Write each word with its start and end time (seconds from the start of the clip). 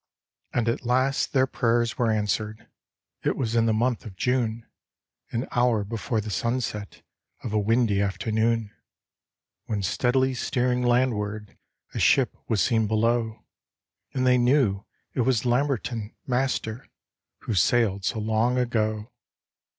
And 0.51 0.67
at 0.67 0.83
last 0.83 1.31
their 1.31 1.45
prayers 1.45 1.95
were 1.95 2.09
answered: 2.09 2.67
It 3.21 3.37
was 3.37 3.55
in 3.55 3.67
the. 3.67 3.71
month 3.71 4.03
of 4.03 4.15
June, 4.15 4.65
An 5.29 5.47
hour 5.51 5.83
before 5.83 6.19
the 6.19 6.31
sunset 6.31 7.03
Of 7.43 7.53
a 7.53 7.59
windy 7.59 8.01
afternoon. 8.01 8.71
When 9.65 9.83
steadily 9.83 10.33
steering 10.33 10.81
landward, 10.81 11.55
A 11.93 11.99
ship 11.99 12.35
was 12.47 12.63
seen 12.63 12.87
below, 12.87 13.45
And 14.11 14.25
they 14.25 14.39
knew 14.39 14.85
it 15.13 15.21
was 15.21 15.45
Lamberton, 15.45 16.15
Master, 16.25 16.87
Who 17.41 17.53
sailed 17.53 18.03
so 18.03 18.17
long 18.19 18.57
ago. 18.57 19.11